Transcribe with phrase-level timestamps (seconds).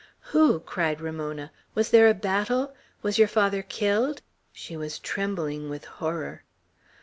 [0.33, 1.51] "Who?" cried Ramona.
[1.75, 2.73] "Was there a battle?
[3.03, 6.43] Was your father killed?" She was trembling with horror.